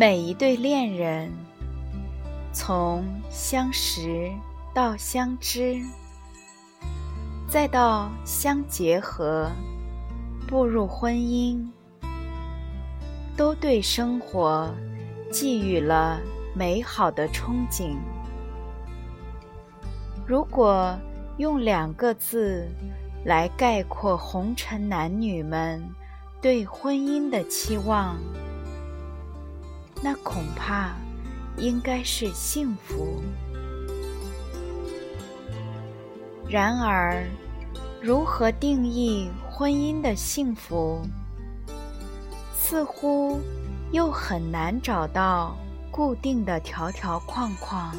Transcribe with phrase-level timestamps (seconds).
[0.00, 1.30] 每一对恋人，
[2.54, 4.30] 从相识
[4.72, 5.78] 到相知，
[7.46, 9.50] 再到相结合，
[10.48, 11.68] 步入婚姻，
[13.36, 14.74] 都对生活
[15.30, 16.18] 寄予了
[16.54, 17.94] 美好的憧憬。
[20.26, 20.98] 如果
[21.36, 22.66] 用两个字
[23.22, 25.84] 来概括红尘男女们
[26.40, 28.16] 对婚姻的期望，
[30.02, 30.94] 那恐怕
[31.56, 33.22] 应该是幸福。
[36.48, 37.24] 然而，
[38.02, 41.02] 如何定义婚姻的幸福，
[42.56, 43.38] 似乎
[43.92, 45.56] 又很难找到
[45.90, 47.94] 固定的条条框框。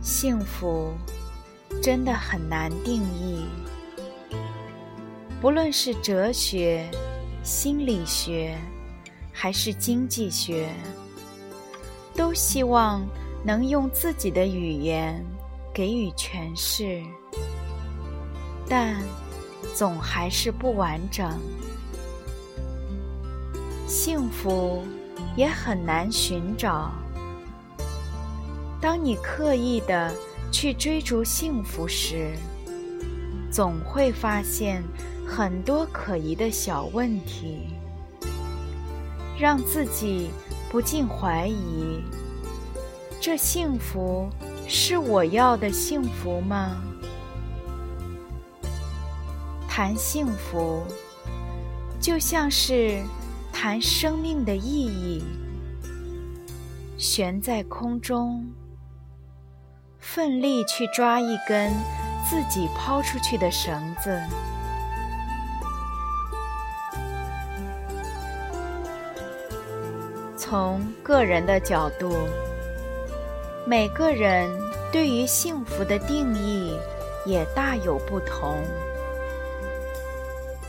[0.00, 0.92] 幸福
[1.82, 3.44] 真的很难定义，
[5.40, 6.88] 不论是哲学。
[7.48, 8.54] 心理学
[9.32, 10.68] 还是经济学，
[12.14, 13.00] 都希望
[13.42, 15.24] 能用自己的语言
[15.72, 17.02] 给予诠释，
[18.68, 19.02] 但
[19.74, 21.40] 总还是不完整。
[23.86, 24.84] 幸福
[25.34, 26.92] 也很难寻找。
[28.78, 30.12] 当你刻意的
[30.52, 32.30] 去追逐幸福时，
[33.50, 34.82] 总会发现。
[35.30, 37.68] 很多可疑的小问题，
[39.38, 40.30] 让自己
[40.70, 42.02] 不禁怀疑：
[43.20, 44.30] 这幸福
[44.66, 46.82] 是我要的幸福吗？
[49.68, 50.82] 谈幸福，
[52.00, 53.02] 就像是
[53.52, 55.22] 谈生命的意义，
[56.96, 58.50] 悬在空中，
[59.98, 61.70] 奋力去抓一根
[62.28, 64.20] 自己抛出去的绳子。
[70.36, 72.14] 从个人的角度，
[73.66, 74.50] 每个人
[74.92, 76.78] 对于幸福的定义
[77.24, 78.56] 也大有不同。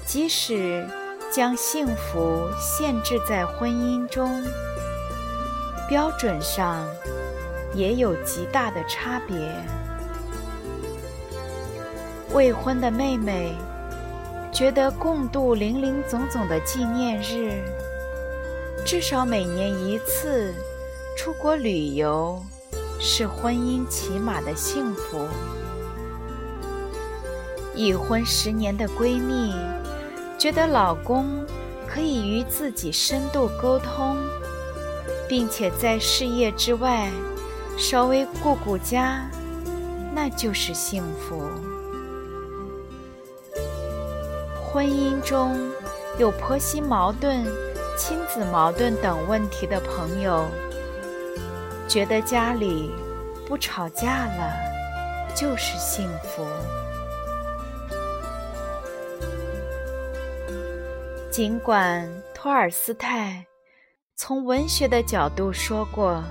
[0.05, 0.87] 即使
[1.31, 4.43] 将幸福限制在婚姻中，
[5.87, 6.85] 标准上
[7.73, 9.35] 也有极大的差别。
[12.31, 13.55] 未婚的妹妹
[14.51, 17.63] 觉得共度零零总总的纪念日。
[18.85, 20.53] 至少每年一次
[21.17, 22.41] 出国旅游，
[22.99, 25.27] 是婚姻起码的幸福。
[27.75, 29.53] 已婚十年的闺蜜
[30.37, 31.45] 觉得老公
[31.87, 34.17] 可以与自己深度沟通，
[35.27, 37.09] 并且在事业之外
[37.77, 39.29] 稍微顾顾家，
[40.13, 41.43] 那就是幸福。
[44.71, 45.57] 婚姻中
[46.19, 47.43] 有婆媳矛盾。
[47.97, 50.47] 亲子矛盾等问题的朋友，
[51.85, 52.89] 觉得家里
[53.45, 54.53] 不吵架了
[55.35, 56.45] 就是幸福。
[61.29, 63.45] 尽管托尔斯泰
[64.15, 66.23] 从文学的角度说过，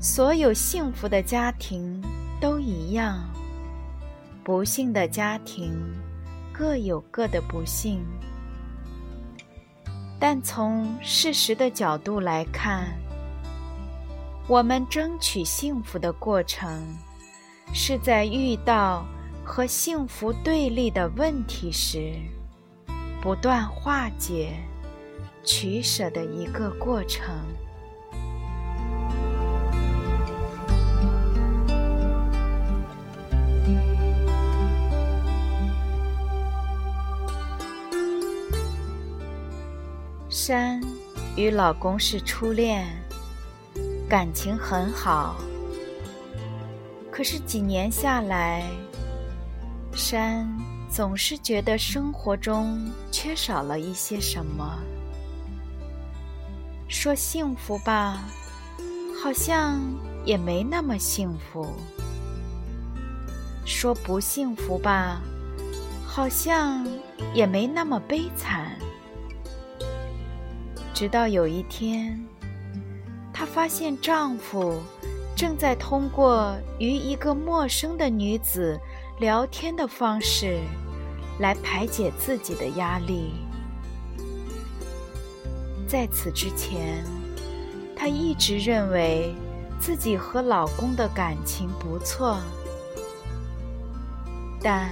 [0.00, 2.00] 所有幸福的家庭
[2.40, 3.28] 都一样，
[4.44, 5.74] 不幸的家庭
[6.62, 8.06] 各有各的不幸。
[10.20, 12.96] 但从事实的角度来看，
[14.46, 16.96] 我们争取幸福的过程，
[17.74, 19.04] 是在遇到
[19.44, 22.14] 和幸福对立的问题时，
[23.20, 24.54] 不断化解、
[25.42, 27.34] 取舍的一个过程。
[40.32, 40.80] 山
[41.36, 42.88] 与老公是初恋，
[44.08, 45.36] 感情很好。
[47.10, 48.66] 可是几年下来，
[49.92, 50.48] 山
[50.88, 54.78] 总是觉得生活中缺少了一些什么。
[56.88, 58.24] 说幸福吧，
[59.22, 59.82] 好像
[60.24, 61.74] 也没那么幸福。
[63.66, 65.20] 说不幸福吧，
[66.06, 66.86] 好像
[67.34, 68.72] 也没那么悲惨。
[70.94, 72.22] 直到有一天，
[73.32, 74.80] 她发现丈夫
[75.34, 78.78] 正在通过与一个陌生的女子
[79.18, 80.60] 聊天的方式，
[81.40, 83.32] 来排解自己的压力。
[85.88, 87.02] 在此之前，
[87.96, 89.34] 她一直认为
[89.80, 92.38] 自己和老公的感情不错，
[94.60, 94.90] 但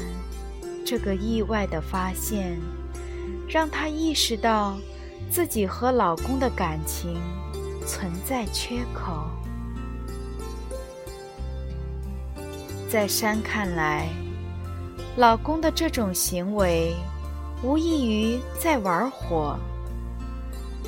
[0.84, 2.58] 这个意外的发现，
[3.46, 4.78] 让她意识到。
[5.30, 7.16] 自己和老公的感情
[7.86, 9.30] 存在缺口，
[12.90, 14.08] 在山看来，
[15.16, 16.92] 老公的这种行为
[17.62, 19.56] 无异于在玩火。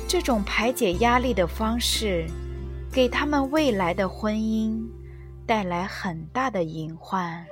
[0.09, 2.27] 这种排解压力的方式，
[2.91, 4.77] 给他们未来的婚姻
[5.47, 7.45] 带来很大的隐患。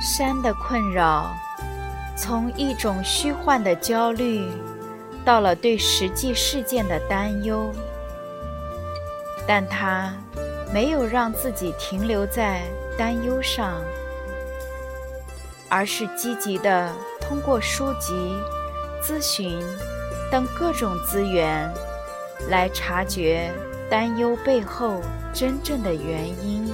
[0.00, 1.36] 山的困扰。
[2.20, 4.46] 从一种虚幻的焦虑，
[5.24, 7.72] 到了对实际事件的担忧，
[9.46, 10.12] 但他
[10.70, 12.60] 没有让自己停留在
[12.98, 13.80] 担忧上，
[15.70, 18.12] 而是积极的通过书籍、
[19.02, 19.58] 咨询
[20.30, 21.72] 等各种资源，
[22.50, 23.50] 来察觉
[23.88, 25.00] 担忧背后
[25.32, 26.70] 真正的原因。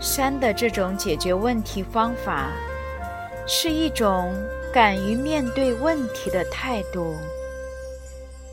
[0.00, 2.48] 山的这种解决问题方法。
[3.46, 4.34] 是一种
[4.72, 7.14] 敢于面对问题的态度，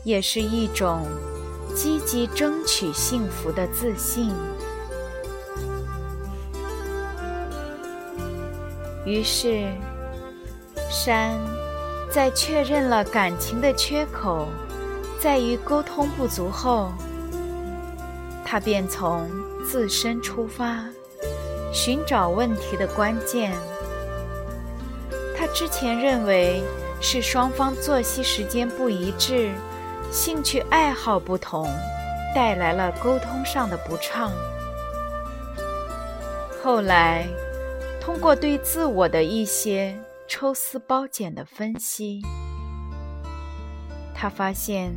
[0.04, 1.06] 也是一种
[1.74, 4.30] 积极争取幸福的自信。
[9.04, 9.66] 于是，
[10.90, 11.40] 山
[12.10, 14.46] 在确认了感情的缺口
[15.18, 16.92] 在于沟通不足后，
[18.44, 19.28] 他便从
[19.66, 20.84] 自身出发，
[21.72, 23.52] 寻找问题的关键。
[25.54, 26.62] 之前认为
[27.00, 29.52] 是双方作息时间不一致、
[30.10, 31.68] 兴趣爱好不同，
[32.34, 34.32] 带来了沟通上的不畅。
[36.62, 37.26] 后来，
[38.00, 39.94] 通过对自我的一些
[40.26, 42.22] 抽丝剥茧的分析，
[44.14, 44.90] 他发现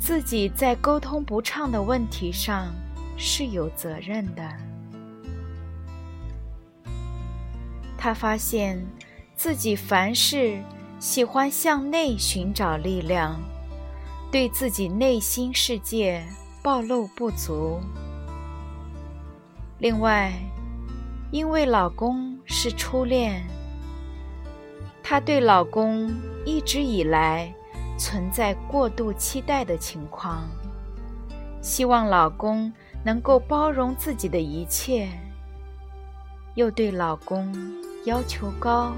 [0.00, 2.66] 自己在沟通不畅的问题上
[3.16, 4.42] 是有责任的。
[7.96, 8.84] 他发现。
[9.42, 10.62] 自己凡事
[10.98, 13.40] 喜欢向内寻找力量，
[14.30, 16.22] 对自己内心世界
[16.62, 17.80] 暴露不足。
[19.78, 20.30] 另外，
[21.30, 23.42] 因为老公是初恋，
[25.02, 26.14] 她对老公
[26.44, 27.50] 一直以来
[27.98, 30.46] 存在过度期待的情况，
[31.62, 32.70] 希望老公
[33.02, 35.08] 能够包容自己的一切，
[36.56, 37.50] 又对老公
[38.04, 38.92] 要求高。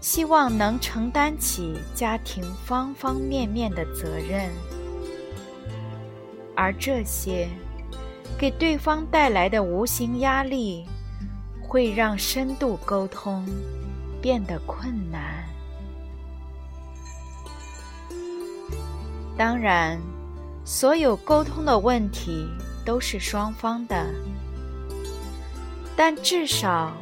[0.00, 4.50] 希望能承担起家庭方方面面的责任，
[6.56, 7.46] 而这些
[8.38, 10.86] 给对方带来的无形压力，
[11.60, 13.46] 会让深度沟通
[14.22, 15.44] 变得困难。
[19.36, 20.00] 当然，
[20.64, 22.48] 所有沟通的问题
[22.86, 24.06] 都是双方的，
[25.94, 26.92] 但至少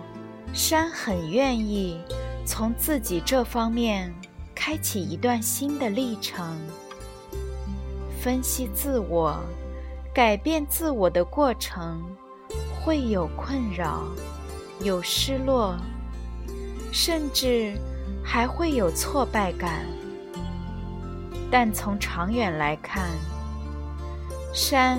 [0.52, 2.00] 山很愿意。
[2.48, 4.10] 从自己这方面
[4.54, 6.56] 开启一段新的历程，
[8.22, 9.38] 分析自我、
[10.14, 12.02] 改变自我的过程
[12.80, 14.02] 会有困扰、
[14.80, 15.76] 有失落，
[16.90, 17.74] 甚至
[18.24, 19.84] 还会有挫败感。
[21.50, 23.10] 但从长远来看，
[24.54, 24.98] 山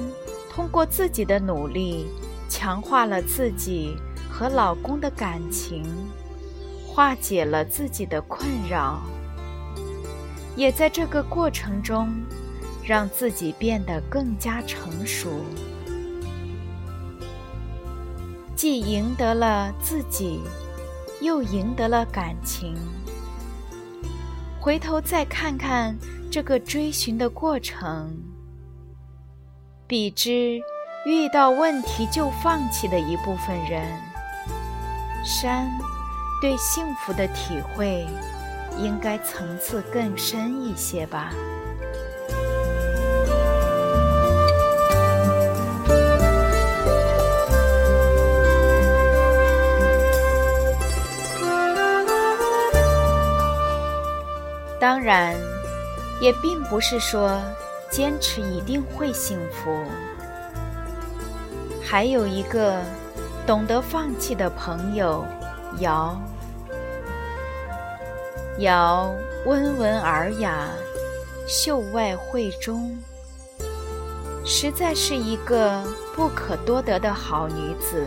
[0.51, 2.05] 通过自己的努力，
[2.47, 3.97] 强化了自己
[4.31, 5.83] 和老公的感情。
[6.99, 8.99] 化解了自己的困扰，
[10.57, 12.09] 也在这个过程中
[12.83, 15.29] 让自己变得更加成熟，
[18.53, 20.41] 既赢得了自己，
[21.21, 22.75] 又赢得了感情。
[24.59, 25.97] 回头再看看
[26.29, 28.13] 这个追寻的过程，
[29.87, 30.59] 比之
[31.05, 33.89] 遇到问题就放弃的一部分人，
[35.23, 35.71] 山。
[36.41, 38.07] 对幸福的体会，
[38.77, 41.33] 应该层次更深一些吧。
[54.79, 55.35] 当然，
[56.21, 57.37] 也并不是说
[57.91, 59.83] 坚持一定会幸福。
[61.83, 62.81] 还有一个
[63.45, 65.25] 懂得放弃的朋友，
[65.77, 66.19] 瑶。
[68.57, 69.13] 瑶
[69.45, 70.67] 温文尔雅，
[71.47, 72.97] 秀外慧中，
[74.45, 75.81] 实在是一个
[76.15, 78.05] 不可多得的好女子。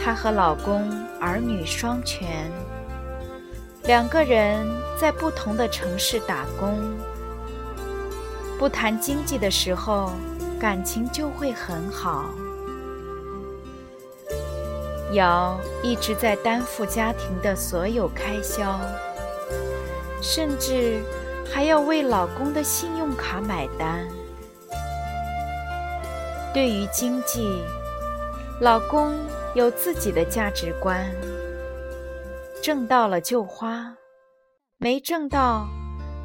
[0.00, 0.88] 她和老公
[1.20, 2.48] 儿女双全。
[3.82, 4.64] 两个人
[5.00, 6.78] 在不同的城市打工，
[8.58, 10.12] 不谈经济的时候，
[10.60, 12.26] 感情就会很好。
[15.16, 18.78] 瑶一直在担负家庭的所有开销，
[20.22, 21.02] 甚至
[21.52, 24.06] 还要为老公的信用卡买单。
[26.54, 27.60] 对于经济，
[28.60, 29.14] 老公
[29.54, 31.04] 有自己的价值观。
[32.62, 33.94] 挣到了就花，
[34.78, 35.66] 没挣到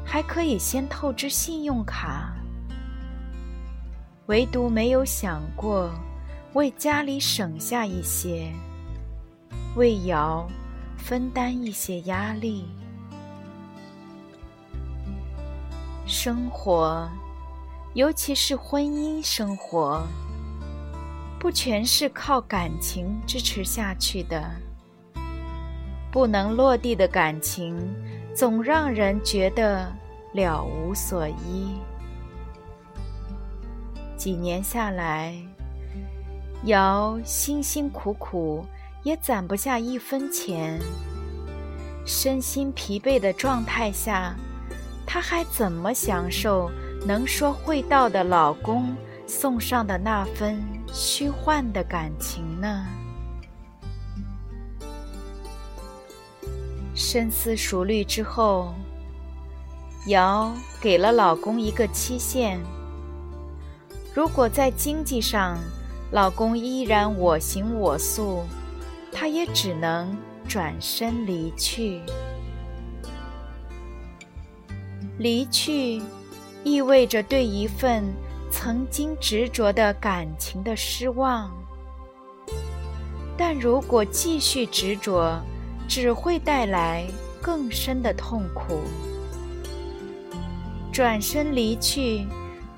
[0.04, 2.32] 还可以先透支信用卡。
[4.26, 5.90] 唯独没有想过
[6.54, 8.52] 为家里省下一些，
[9.74, 10.46] 为瑶
[10.96, 12.66] 分担一些压力。
[16.06, 17.08] 生活，
[17.94, 20.02] 尤其是婚姻生活，
[21.38, 24.50] 不全是靠感情支持下去的。
[26.10, 27.74] 不能落地的感情，
[28.34, 29.90] 总让人觉得
[30.34, 31.74] 了无所依。
[34.18, 35.34] 几年下来，
[36.64, 38.66] 瑶辛辛苦苦
[39.02, 40.80] 也攒不下一分钱，
[42.04, 44.34] 身心疲惫的状态下，
[45.06, 46.70] 她还怎么享受
[47.06, 48.94] 能说会道的老公
[49.26, 52.86] 送上的那份虚幻的感情呢？
[56.94, 58.72] 深思熟虑之后，
[60.06, 62.60] 瑶给了老公一个期限：
[64.14, 65.58] 如果在经济上
[66.12, 68.44] 老公依然我行我素，
[69.12, 70.16] 他也只能
[70.48, 72.00] 转身离去。
[75.18, 76.02] 离去
[76.64, 78.02] 意味着对一份
[78.50, 81.52] 曾经执着的感情的失望，
[83.36, 85.38] 但如果继续执着，
[85.86, 87.06] 只会带来
[87.40, 88.80] 更深的痛苦。
[90.92, 92.26] 转身离去，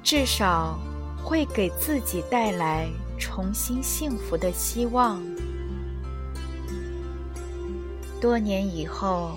[0.02, 0.78] 至少
[1.22, 2.86] 会给自己带来
[3.18, 5.22] 重新幸福的希望。
[8.24, 9.32] 多年以后，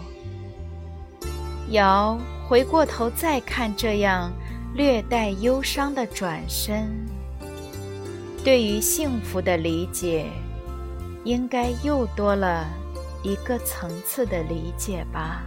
[1.71, 2.17] 瑶
[2.47, 4.31] 回过头再看这样
[4.75, 6.87] 略带忧伤的转身，
[8.45, 10.27] 对于幸福的理解，
[11.25, 12.65] 应该又多了。
[13.23, 15.43] 一个层次的理解吧。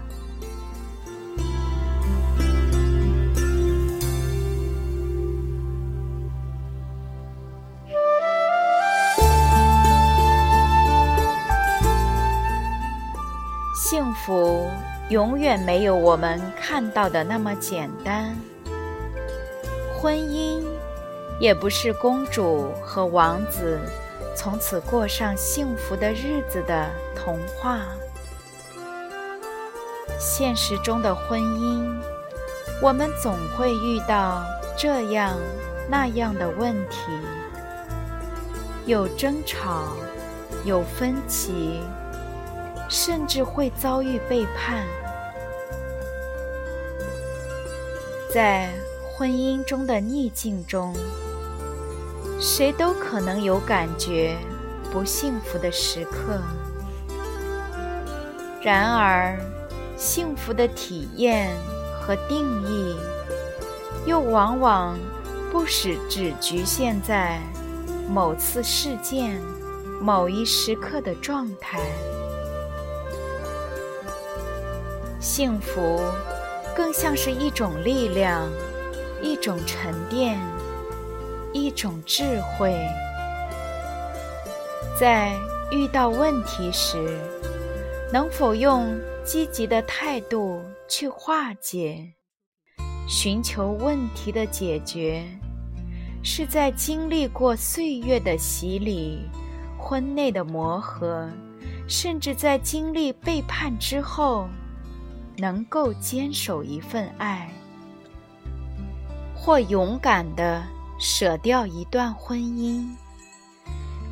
[15.11, 18.33] 永远没有我们看到的那么简单，
[19.93, 20.63] 婚姻
[21.41, 23.77] 也不是公主和王子。
[24.37, 27.81] 从此过上幸福的日子的童话。
[30.17, 31.93] 现实中的婚姻，
[32.81, 34.45] 我们总会遇到
[34.77, 35.37] 这样
[35.91, 37.11] 那样的问题，
[38.87, 39.89] 有争吵，
[40.65, 41.81] 有分歧，
[42.89, 44.87] 甚至会遭遇背叛。
[48.33, 48.71] 在
[49.17, 50.95] 婚姻中的逆境中。
[52.41, 54.35] 谁都可能有感觉
[54.91, 56.41] 不幸福的时刻，
[58.63, 59.39] 然而，
[59.95, 61.51] 幸福的体验
[62.01, 62.97] 和定义，
[64.07, 64.99] 又往往
[65.53, 67.39] 不是只局限在
[68.09, 69.39] 某次事件、
[70.01, 71.79] 某一时刻的状态。
[75.21, 76.01] 幸福，
[76.77, 78.49] 更像是一种力量，
[79.23, 80.39] 一种沉淀。
[81.53, 82.73] 一种智慧，
[84.97, 85.37] 在
[85.73, 87.19] 遇到问题时，
[88.13, 92.15] 能否用积极的态度去化解，
[93.09, 95.25] 寻求问题的解决，
[96.23, 99.29] 是在经历过岁月的洗礼、
[99.77, 101.29] 婚内的磨合，
[101.89, 104.49] 甚至在经历背叛之后，
[105.41, 107.51] 能够坚守一份爱，
[109.35, 110.63] 或勇敢的。
[111.03, 112.87] 舍掉一段婚姻，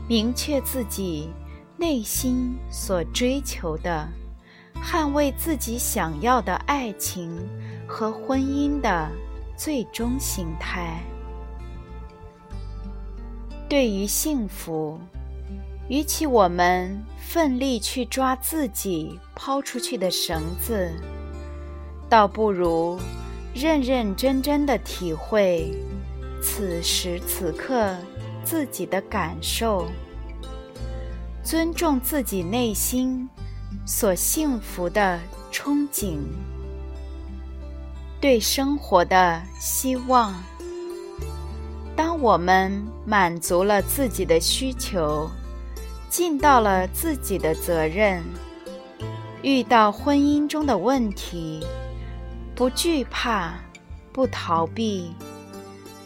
[0.08, 1.28] 明确自己
[1.76, 4.08] 内心所追求的，
[4.82, 7.46] 捍卫自己想要的爱情
[7.86, 9.06] 和婚姻的
[9.54, 11.02] 最终形态。
[13.68, 14.98] 对于幸福，
[15.90, 20.90] 与其我们奋力去抓自己抛出去的绳子，
[22.08, 22.98] 倒不如
[23.54, 25.74] 认认真真的体会
[26.40, 27.94] 此时此刻
[28.44, 29.86] 自己的感受，
[31.42, 33.28] 尊重自己内心
[33.84, 35.18] 所幸福的
[35.52, 36.18] 憧憬，
[38.20, 40.34] 对生活的希望。
[41.96, 42.72] 当我们
[43.04, 45.28] 满足了自己的需求，
[46.08, 48.22] 尽到了自己的责任，
[49.42, 51.66] 遇到婚姻中的问题，
[52.58, 53.54] 不惧怕，
[54.12, 55.14] 不逃避，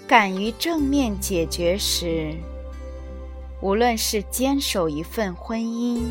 [0.07, 2.35] 敢于正面解决时，
[3.63, 6.03] 无论是坚守一份婚姻，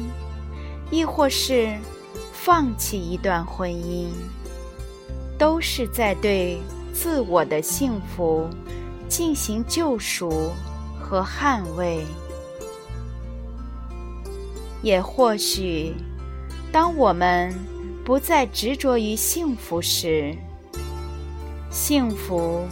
[0.89, 1.77] 亦或是
[2.33, 4.07] 放弃一段婚姻，
[5.37, 6.57] 都是在对
[6.91, 8.49] 自我的幸福。
[9.07, 10.51] 进行救赎
[10.99, 12.03] 和捍卫，
[14.81, 15.93] 也或许，
[16.71, 17.53] 当我们
[18.03, 20.35] 不再执着于幸福时，
[21.69, 22.67] 幸福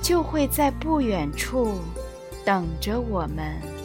[0.00, 1.74] 就会在不远处
[2.44, 3.79] 等着我们。